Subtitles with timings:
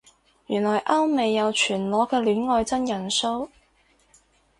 [0.47, 3.49] 原來歐美有全裸嘅戀愛真人騷